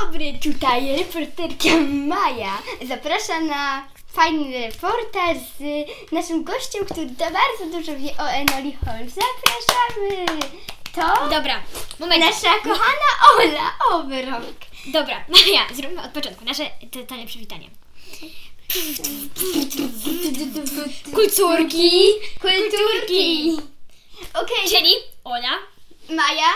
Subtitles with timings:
[0.00, 2.58] dobry, tutaj reporterka Maja.
[2.88, 5.62] Zapraszam na fajny reportaż z
[6.12, 9.14] naszym gościem, który to bardzo dużo wie o Enoli Holmes.
[9.14, 10.26] Zapraszamy!
[10.94, 11.62] To Dobra,
[11.98, 12.20] moment.
[12.20, 14.56] nasza kochana Ola Overock.
[14.86, 17.70] Dobra, Maria, zróbmy od początku nasze totalne przywitanie.
[21.14, 21.90] Kulturki.
[22.40, 23.56] Kulturki.
[24.34, 24.94] Okej, Czyli
[25.24, 25.58] Ola.
[26.10, 26.50] Maja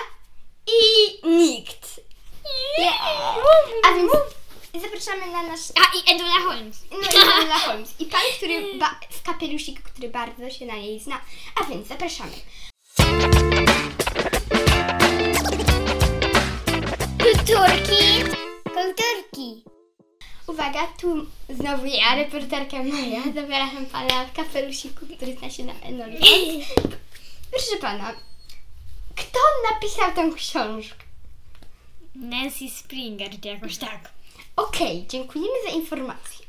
[0.66, 1.83] i nikt.
[3.86, 4.12] A więc
[4.84, 6.84] zapraszamy na nasz A i Edula Holmes.
[6.90, 7.94] No i Enola Holmes.
[8.00, 11.20] I pan, który ba- w kapelusik, który bardzo się na niej zna.
[11.60, 12.32] A więc zapraszamy.
[17.18, 18.24] Kulturki!
[18.64, 19.64] Kulturki!
[20.46, 23.20] Uwaga, tu znowu ja, reporterka Maja.
[23.34, 26.18] Zapraszam pana w kapelusiku, który zna się na Enoli.
[27.50, 28.12] Proszę pana,
[29.16, 29.38] kto
[29.72, 31.03] napisał tę książkę?
[32.14, 34.10] Nancy Springer, czy jakoś tak.
[34.56, 36.44] Okej, dziękujemy za informację.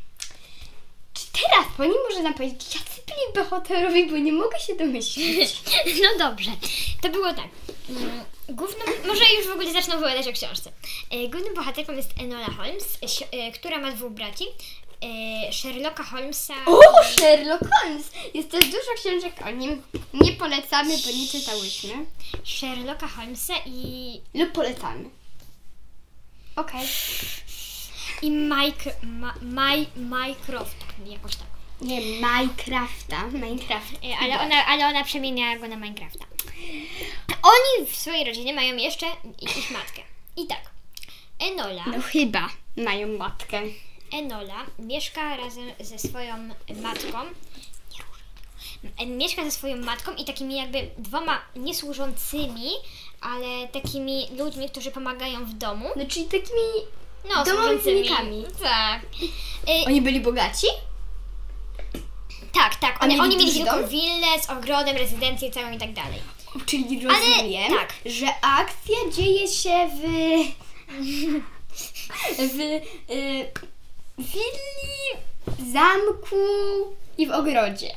[1.14, 5.56] Czy teraz pani może nam powiedzieć, jacy byli bohaterowie, bo nie mogę się domyślić.
[6.03, 6.52] No dobrze,
[7.02, 7.48] to było tak.
[7.90, 10.72] Mm, Główną, może już w ogóle zacznę opowiadać o książce.
[11.12, 14.45] E, Główną bohaterką jest Enola Holmes, e, si- e, która ma dwóch braci.
[15.50, 16.53] e, Sherlocka Holmesa.
[16.66, 18.12] O, Sherlock Holmes!
[18.34, 19.81] Jest też dużo książek o nim.
[20.14, 22.06] Nie polecamy, bo nie czytałyśmy.
[22.44, 25.09] Sherlocka Holmesa i, Lub polecamy.
[26.56, 26.88] Okej.
[28.22, 30.75] i Mike, ma, Mike, Mycroft,
[31.06, 31.47] jakoś tak.
[31.81, 33.28] Nie, Minecrafta.
[33.28, 33.94] Minecraft.
[34.03, 36.25] E, Ale ona, ale ona przemienia go na Minecrafta.
[37.44, 39.06] Oni w swojej rodzinie mają jeszcze
[39.42, 40.02] ich matkę.
[40.38, 40.62] I tak,
[41.39, 43.62] Enola, No chyba mają matkę.
[44.14, 46.38] Enola mieszka razem ze swoją
[46.81, 47.19] matką.
[49.08, 52.69] Mieszka ze swoją matką i takimi jakby dwoma niesłużącymi,
[53.22, 55.89] ale takimi ludźmi, którzy pomagają w domu.
[55.95, 56.69] No czyli takimi...
[57.36, 58.45] No, Domownikami.
[58.63, 59.02] Tak.
[59.67, 60.67] E, Oni byli bogaci?
[62.53, 62.97] tak, tak.
[63.00, 63.90] A Oni, mieli oni mieli duży wielką dom?
[63.90, 66.19] willę z ogrodem, rezydencję całą i tak dalej.
[66.66, 67.94] Czyli Ale rozumiem, tak.
[68.06, 70.01] że akcja dzieje się w...
[72.38, 72.59] w
[73.12, 73.51] y,
[74.18, 76.35] willi, zamku
[77.18, 77.95] i w ogrodzie.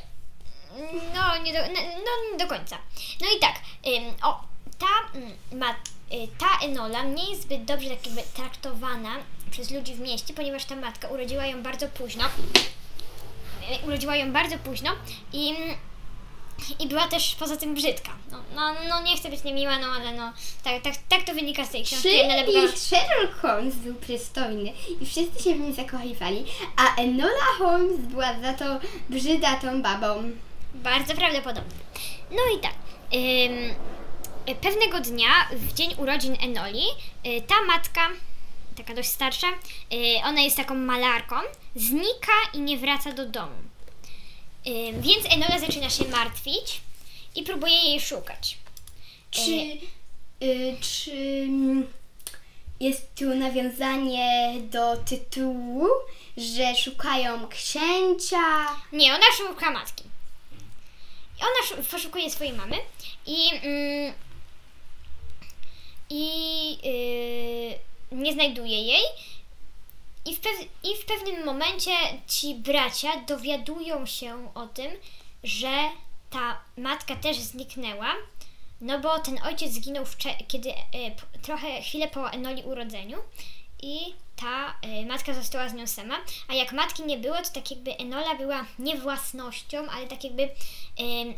[1.15, 2.77] No, nie do, no, no, nie do końca.
[3.21, 3.55] No i tak,
[3.87, 4.43] ym, o,
[4.79, 9.09] ta, mm, ma, y, ta Enola nie jest zbyt dobrze tak jakby traktowana
[9.51, 12.23] przez ludzi w mieście, ponieważ ta matka urodziła ją bardzo późno.
[12.25, 14.91] Y, Urodziła ją bardzo późno
[15.33, 15.53] i,
[16.79, 18.11] i była też poza tym brzydka.
[18.31, 21.65] No, no, no nie chcę być niemiła, no ale no, tak, tak, tak to wynika
[21.65, 22.03] z tej książki.
[22.09, 27.45] Czyli Enola była- Sherlock Holmes był przystojny i wszyscy się w nim zakochiwali, a Enola
[27.57, 28.65] Holmes była za to
[29.09, 30.31] brzydatą babą.
[30.73, 31.73] Bardzo prawdopodobne.
[32.31, 32.73] No i tak.
[33.13, 33.75] ym,
[34.61, 36.83] pewnego dnia, w dzień urodzin Enoli,
[37.25, 38.09] y, ta matka,
[38.77, 41.35] taka dość starsza, y, ona jest taką malarką,
[41.75, 43.55] znika i nie wraca do domu.
[44.99, 46.81] Więc Enola zaczyna się martwić
[47.35, 48.57] i próbuje jej szukać.
[49.31, 49.51] Czy,
[50.43, 51.11] y, czy
[51.43, 51.87] mm,
[52.79, 55.87] jest tu nawiązanie do tytułu,
[56.37, 58.67] że szukają księcia?
[58.93, 60.08] Nie, ona szuka matki.
[61.41, 62.75] Ona szu- poszukuje swojej mamy
[63.25, 63.49] i.
[63.63, 64.13] Mm,
[66.09, 66.25] I
[66.83, 67.79] yy,
[68.11, 69.01] nie znajduje jej.
[70.25, 70.39] I w,
[70.83, 71.91] I w pewnym momencie
[72.27, 74.91] ci bracia dowiadują się o tym,
[75.43, 75.89] że
[76.29, 78.13] ta matka też zniknęła.
[78.81, 80.05] No bo ten ojciec zginął
[80.47, 80.81] kiedy e,
[81.41, 83.17] trochę chwilę po Enoli urodzeniu
[83.81, 86.15] i ta e, matka została z nią sama.
[86.47, 90.43] A jak matki nie było, to tak jakby Enola była nie własnością, ale tak jakby
[90.43, 90.49] e,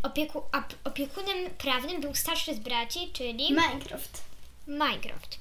[0.03, 4.21] opieku- ap- opiekunem prawnym był starszy z braci, czyli Minecraft.
[4.67, 5.39] Mycroft.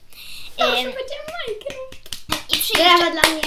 [0.58, 2.52] Dobrze, Em, powiedziałam Minecraft.
[2.52, 3.42] i, przyjeżdża- Brawa dla mnie.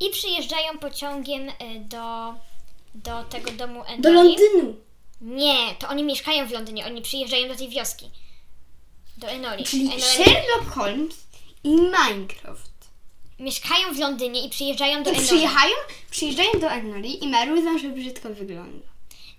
[0.00, 2.34] I przyjeżdżają pociągiem do,
[2.94, 4.02] do tego domu Enoli.
[4.02, 4.76] Do Londynu.
[5.20, 8.10] Nie, to oni mieszkają w Londynie, oni przyjeżdżają do tej wioski.
[9.16, 9.64] Do Enoli.
[9.64, 11.25] Czyli Enola- Sherlock Holmes
[11.66, 12.90] i Minecraft.
[13.38, 15.26] Mieszkają w Londynie i przyjeżdżają do I Enoli.
[15.26, 15.74] przyjechają,
[16.10, 18.86] przyjeżdżają do Enoli i marudzą, że brzydko wygląda.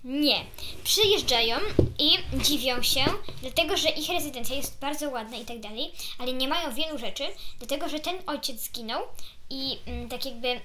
[0.04, 0.44] Nie.
[0.84, 1.56] Przyjeżdżają
[1.98, 2.10] i
[2.44, 3.04] dziwią się,
[3.42, 7.24] dlatego że ich rezydencja jest bardzo ładna i tak dalej, ale nie mają wielu rzeczy,
[7.58, 9.02] dlatego że ten ojciec zginął
[9.50, 10.60] i mm, tak jakby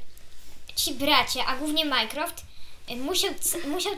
[0.76, 2.46] ci bracia, a głównie Mycroft,
[2.98, 3.34] musiał,
[3.68, 3.94] musiał,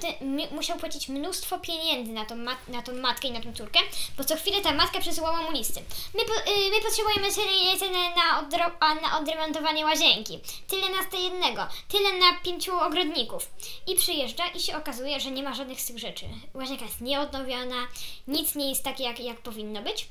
[0.52, 3.80] musiał płacić mnóstwo pieniędzy na tą, mat, na tą matkę i na tą córkę,
[4.18, 5.82] bo co chwilę ta matka przesyłała mu listy.
[6.14, 8.72] My, y, my potrzebujemy tyle tyle na, odro,
[9.02, 13.50] na odremontowanie łazienki, tyle na sto jednego, tyle na pięciu ogrodników.
[13.88, 16.26] I przyjeżdża i się okazuje, że nie ma żadnych z tych rzeczy.
[16.54, 17.88] Łazienka jest nieodnowiona,
[18.28, 20.08] nic nie jest takie, jak, jak powinno być.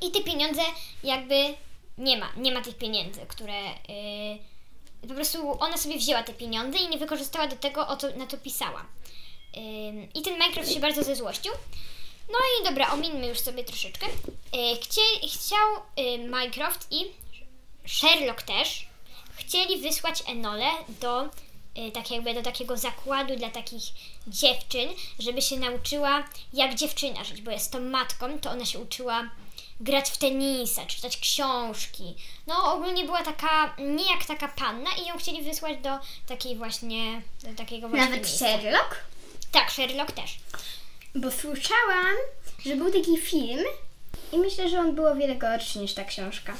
[0.00, 0.62] I te pieniądze
[1.04, 1.54] jakby
[1.98, 4.51] nie ma, nie ma tych pieniędzy, które yy,
[5.08, 8.26] po prostu ona sobie wzięła te pieniądze i nie wykorzystała do tego, o to, na
[8.26, 8.86] to pisała.
[10.14, 11.52] I ten Minecraft się bardzo zezłościł.
[12.28, 14.06] No i dobra, omińmy już sobie troszeczkę.
[14.52, 17.04] Yy, chcie, chciał yy, Minecraft i
[17.86, 18.86] Sherlock też
[19.36, 20.70] chcieli wysłać Enolę
[21.00, 23.82] do y, tak jakby do takiego zakładu dla takich
[24.26, 24.88] dziewczyn,
[25.18, 29.30] żeby się nauczyła jak dziewczyna żyć, bo jest tą matką, to ona się uczyła
[29.80, 32.14] grać w tenisa, czytać książki.
[32.46, 37.22] No ogólnie była taka, nie jak taka panna i ją chcieli wysłać do takiej właśnie,
[37.42, 38.46] do takiego właśnie Nawet miejsca.
[38.46, 38.96] Sherlock?
[39.52, 40.36] Tak, Sherlock też.
[41.14, 42.14] Bo słyszałam,
[42.66, 43.64] że był taki film
[44.32, 46.52] i myślę, że on był o wiele gorszy niż ta książka.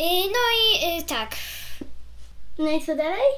[0.00, 1.36] Y, no i y, tak,
[2.60, 3.32] No i co dalej?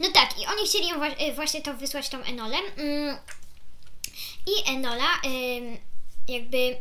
[0.00, 0.88] No tak, i oni chcieli
[1.34, 2.56] właśnie to wysłać tą Enolę.
[2.76, 3.16] Mm,
[4.46, 5.10] I Enola
[6.28, 6.76] jakby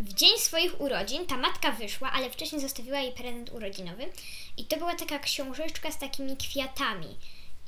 [0.00, 4.12] w dzień swoich urodzin ta matka wyszła, ale wcześniej zostawiła jej prezent urodzinowy.
[4.56, 7.16] I to była taka książeczka z takimi kwiatami.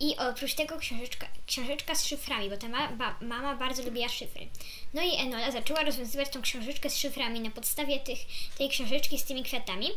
[0.00, 4.48] I oprócz tego książeczka, książeczka z szyframi, bo ta ma, ba, mama bardzo lubiła szyfry.
[4.94, 8.18] No i Enola zaczęła rozwiązywać tą książeczkę z szyframi na podstawie tych,
[8.58, 9.88] tej książeczki z tymi kwiatami.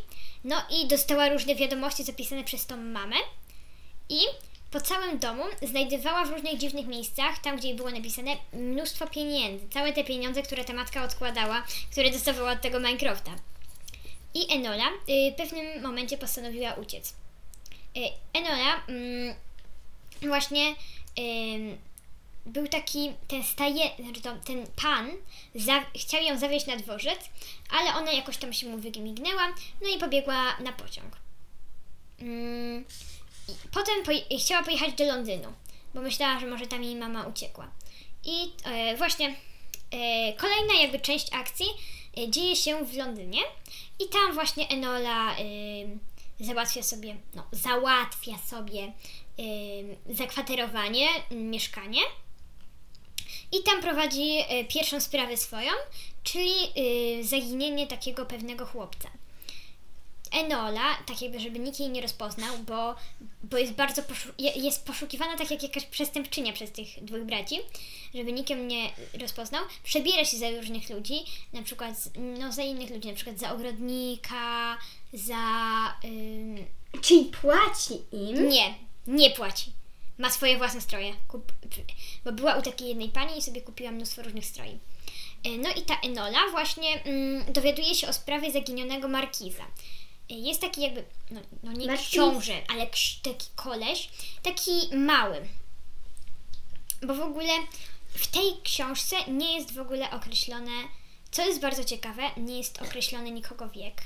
[0.44, 3.16] No i dostała różne wiadomości zapisane przez tą mamę.
[4.10, 4.20] I
[4.72, 9.70] po całym domu znajdowała w różnych dziwnych miejscach, tam gdzie było napisane mnóstwo pieniędzy.
[9.70, 13.32] Całe te pieniądze, które ta matka odkładała, które dostawała od tego Minecrafta.
[14.34, 17.14] I Enola y, w pewnym momencie postanowiła uciec.
[17.98, 18.00] Y,
[18.34, 19.36] Enola mm,
[20.22, 20.76] właśnie
[22.46, 25.12] był taki, ten staje, znaczy ten pan
[25.56, 27.20] za, chciał ją zawieźć na dworzec,
[27.70, 29.48] ale ona jakoś tam się mu wymignęła,
[29.82, 31.18] no i pobiegła na pociąg.
[32.20, 32.86] Mm,
[33.74, 35.54] potem poje- chciała pojechać do Londynu,
[35.94, 37.68] bo myślała, że może tam jej mama uciekła.
[38.26, 39.28] I e, właśnie
[39.92, 41.66] e, kolejna jakby część akcji
[42.18, 43.42] e, dzieje się w Londynie
[44.00, 45.36] i tam właśnie Enola e,
[46.40, 48.82] załatwia sobie, no, załatwia sobie
[50.10, 52.02] e, zakwaterowanie, m, mieszkanie.
[53.52, 55.72] I tam prowadzi e, pierwszą sprawę swoją,
[56.24, 56.54] czyli
[57.24, 59.10] zaginienie takiego pewnego chłopca.
[60.46, 62.96] Enola, tak jakby, żeby nikt jej nie rozpoznał, bo,
[63.44, 67.60] bo jest bardzo poszu- je- jest poszukiwana tak jak jakaś przestępczynia przez tych dwóch braci,
[68.16, 68.90] żeby nikt ją nie
[69.20, 71.20] rozpoznał, przebiera się za różnych ludzi,
[71.54, 71.94] na przykład
[72.40, 74.78] no, za innych ludzi, na przykład za ogrodnika,
[75.14, 75.38] za...
[76.06, 76.66] Ym,
[77.02, 78.50] Czyli płaci im?
[78.50, 78.74] nie,
[79.08, 79.72] nie płaci.
[80.18, 81.14] Ma swoje własne stroje.
[81.28, 81.52] Kup,
[82.26, 84.70] bo była u takiej jednej pani i sobie kupiła mnóstwo różnych stroi.
[85.44, 89.64] E, No i ta Enola właśnie mm, dowiaduje się o sprawie zaginionego Markiza.
[90.40, 92.08] Jest taki jakby, no, no nie Markiz?
[92.08, 92.88] książę, ale
[93.24, 94.10] taki koleś,
[94.44, 95.48] taki mały.
[97.08, 97.54] Bo w ogóle
[98.14, 100.72] w tej książce nie jest w ogóle określone,
[101.32, 104.02] co jest bardzo ciekawe, nie jest określony nikogo wiek.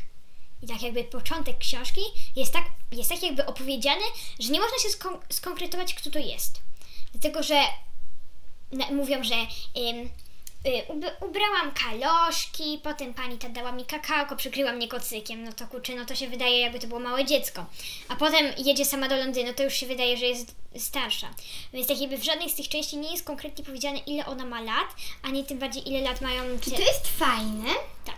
[0.64, 2.02] I tak jakby początek książki
[2.36, 4.06] jest tak, jest tak jakby opowiedziany,
[4.40, 6.62] że nie można się skon- skonkretować, kto to jest.
[7.12, 7.64] Dlatego, że
[8.92, 9.36] mówią, że
[9.78, 10.10] ym,
[11.22, 16.06] ubrałam kaloszki, potem pani ta dała mi kakałko, przykryła mnie kocykiem, no to kurczę, no
[16.06, 17.66] to się wydaje jakby to było małe dziecko.
[18.10, 21.30] A potem jedzie sama do Londynu, to już się wydaje, że jest starsza.
[21.74, 24.62] Więc tak jakby w żadnej z tych części nie jest konkretnie powiedziane, ile ona ma
[24.62, 24.88] lat,
[25.24, 27.70] ani tym bardziej ile lat mają Czy to jest fajne?
[28.06, 28.18] Tak.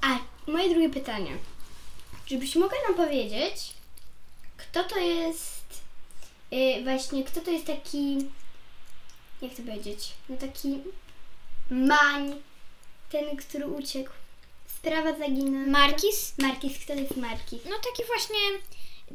[0.00, 0.18] A
[0.50, 1.30] moje drugie pytanie.
[2.26, 3.54] Czy byś mogła nam powiedzieć,
[4.56, 5.82] kto to jest
[6.50, 8.16] yy, właśnie, kto to jest taki,
[9.42, 10.78] jak to powiedzieć, no taki
[11.72, 12.42] mań,
[13.10, 14.10] ten, który uciekł.
[14.66, 15.66] Sprawa zaginęła.
[15.66, 16.34] Markis?
[16.38, 17.60] Markis, kto to jest Markis?
[17.64, 18.38] No taki właśnie,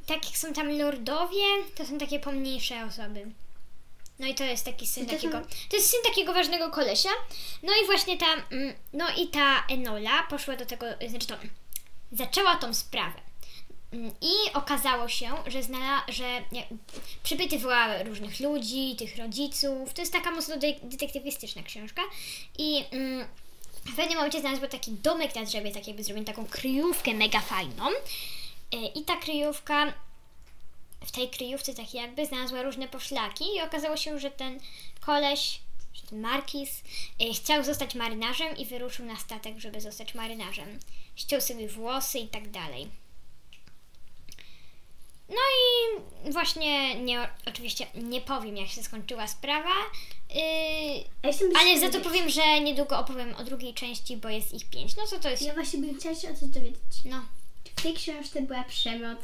[0.05, 1.43] tak jak są tam lordowie,
[1.75, 3.31] to są takie pomniejsze osoby.
[4.19, 7.09] No i to jest taki syn to takiego, to jest syn takiego ważnego kolesia.
[7.63, 11.35] No i właśnie ta, mm, no i ta Enola poszła do tego, znaczy to,
[12.11, 13.26] zaczęła tą sprawę.
[14.21, 16.67] I okazało się, że znala, że nie,
[17.23, 19.93] przypytywała różnych ludzi, tych rodziców.
[19.93, 22.01] To jest taka mocno de- detektywistyczna książka.
[22.57, 23.27] I mm,
[23.85, 27.89] w pewnym momencie znalazła taki domek na drzewie, tak jakby zrobił taką kryjówkę mega fajną.
[28.73, 29.93] E, I ta kryjówka,
[31.05, 34.59] w tej kryjówce tak jakby znalazła różne poszlaki i okazało się, że ten
[34.99, 35.59] koleś,
[35.93, 36.81] że ten Markis
[37.21, 40.79] e, chciał zostać marynarzem i wyruszył na statek, żeby zostać marynarzem.
[41.15, 42.89] Ściął sobie włosy i tak dalej.
[45.29, 49.69] No i właśnie nie, oczywiście nie powiem, jak się skończyła sprawa,
[50.35, 50.41] yy,
[51.23, 54.69] A jestem ale za to powiem, że niedługo opowiem o drugiej części, bo jest ich
[54.69, 54.95] pięć.
[54.95, 55.43] No co to jest?
[55.43, 56.81] Ja właśnie bym chciała się o coś dowiedzieć.
[57.05, 57.21] No.
[57.63, 59.19] Czy w tej książce była przemoc?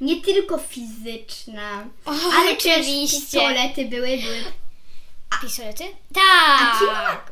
[0.00, 3.20] Nie tylko fizyczna, O, ale oczywiście.
[3.20, 4.44] pistolety były, były
[5.40, 5.84] Pistolety?
[6.10, 6.78] A Tak!
[6.78, 7.24] kim ma...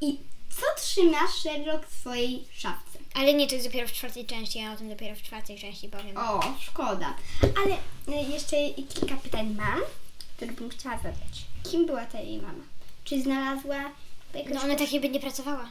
[0.00, 0.18] I
[0.60, 2.98] Co trzyma Sherlock w swojej szafce?
[3.14, 5.88] Ale nie, to jest dopiero w czwartej części, ja o tym dopiero w czwartej części
[5.88, 6.16] powiem.
[6.16, 7.14] O, szkoda.
[7.64, 7.74] Ale
[8.18, 8.56] y, jeszcze
[8.88, 9.80] kilka pytań mam,
[10.36, 11.44] które bym chciała zadać.
[11.62, 12.64] Kim była ta jej mama?
[13.04, 13.76] Czy znalazła
[14.34, 14.52] jakoś...
[14.54, 15.68] No ona tak jakby nie pracowała.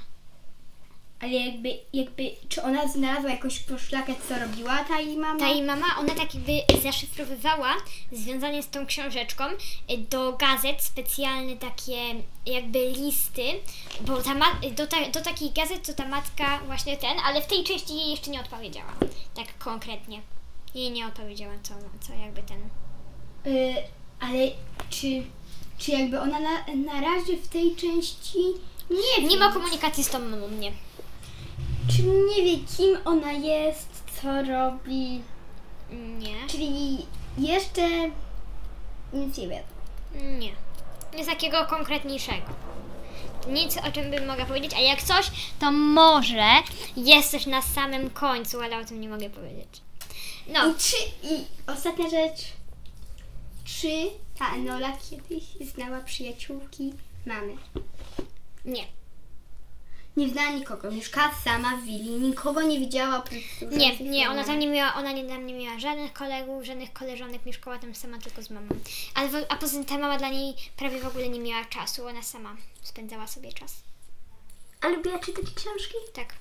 [1.24, 5.39] Ale jakby, jakby, czy ona znalazła jakąś poszlakę, co robiła ta jej mama?
[5.39, 6.51] Ta jej mama, ona tak jakby
[6.84, 7.74] zaszyfrowywała
[8.12, 9.44] związanie z tą książeczką
[9.92, 11.98] y, do gazet specjalne takie
[12.46, 13.44] jakby listy,
[14.01, 17.48] bo ta ma- do, ta- do takich gazet to ta matka właśnie ten, ale w
[17.48, 18.94] tej części jej jeszcze nie odpowiedziała.
[19.36, 20.22] Tak konkretnie.
[20.75, 21.74] Jej nie odpowiedziała, co,
[22.08, 22.60] co jakby ten.
[23.53, 23.75] Y,
[24.20, 24.51] ale
[24.89, 25.24] czy,
[25.77, 28.39] czy jakby ona na, na razie w tej części
[29.20, 29.27] nie?
[29.27, 30.72] Nie ma komunikacji z tą mamą, nie.
[31.88, 35.22] Czy nie wie, kim ona jest, co robi?
[35.92, 36.48] Nie.
[36.48, 37.06] Czyli
[37.38, 37.90] jeszcze
[39.13, 39.74] nic nie wiadomo.
[40.40, 40.52] Nie.
[41.18, 42.48] Nic takiego konkretniejszego.
[43.48, 46.50] Nic o czym bym mogła powiedzieć, a jak coś, to może
[46.98, 49.82] jest coś na samym końcu, ale o tym nie mogę powiedzieć.
[50.48, 52.42] No, I czy, i ostatnia rzecz,
[53.66, 53.88] czy
[54.40, 56.94] ta Enola kiedyś znała przyjaciółki
[57.25, 57.54] mamy?
[58.66, 58.84] nie.
[60.17, 63.41] Nie znała nikogo, mieszkała sama w willi, nikogo nie widziała oprócz
[63.72, 67.46] Nie, nie, ona tam nie miała, ona nie, tam nie miała żadnych kolegów, żadnych koleżanek,
[67.46, 68.67] mieszkała tam sama tylko z mamą.
[69.29, 72.24] W- a poza tym ta mama dla niej prawie w ogóle nie miała czasu, ona
[72.24, 73.74] sama spędzała sobie czas.
[74.82, 75.93] A lubiła czytać książki?
[76.13, 76.34] Tak.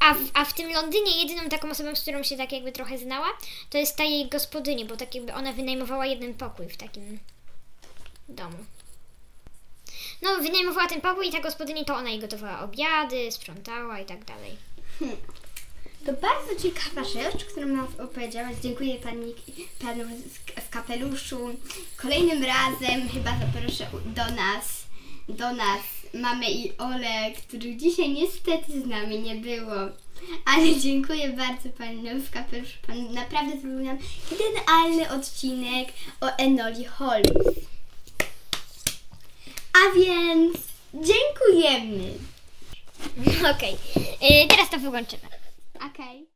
[0.00, 2.98] A w, a w tym Londynie jedyną taką osobą, z którą się tak jakby trochę
[2.98, 3.26] znała,
[3.70, 7.18] to jest ta jej gospodyni, bo tak jakby ona wynajmowała jeden pokój w takim
[8.28, 8.56] domu.
[10.22, 14.24] No, wynajmowała ten pokój i ta gospodyni to ona jej gotowała obiady, sprzątała i tak
[14.24, 14.56] dalej.
[16.06, 18.56] To bardzo ciekawa rzecz, którą nam opowiedziałaś.
[18.62, 19.34] Dziękuję pani,
[19.78, 20.04] panu
[20.66, 21.50] w kapeluszu.
[21.96, 24.86] Kolejnym razem chyba zaproszę do nas,
[25.28, 25.80] do nas
[26.14, 29.74] mamę i Ole, których dzisiaj niestety z nami nie było.
[30.44, 32.78] Ale dziękuję bardzo panu w kapeluszu.
[32.86, 33.98] Pan naprawdę zrobił nam
[34.32, 35.88] idealny odcinek
[36.20, 37.65] o Enoli Holmes.
[39.76, 40.56] A więc
[40.94, 42.12] dziękujemy.
[43.56, 43.76] Okej,
[44.44, 45.22] Y, teraz to wyłączymy.
[45.74, 46.26] Okej.